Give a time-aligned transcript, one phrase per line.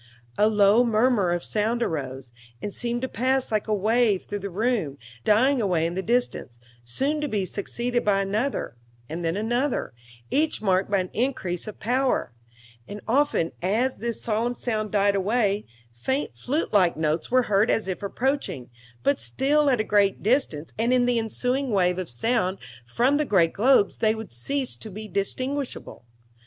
[0.35, 4.49] A low murmur of sound arose, and seemed to pass like a wave through the
[4.49, 8.75] room, dying away in the distance, soon to be succeeded by another,
[9.07, 9.93] and then another,
[10.31, 12.33] each marked by an increase of power;
[12.87, 17.87] and often as this solemn sound died away, faint flute like notes were heard as
[17.87, 18.71] if approaching,
[19.03, 22.57] but still at a great distance, and in the ensuing wave of sound
[22.87, 26.05] from the great globes they would cease to be distinguishable.